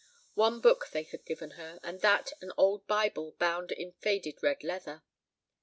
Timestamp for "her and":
1.51-2.01